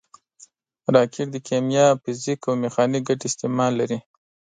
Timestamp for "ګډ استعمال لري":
3.09-3.99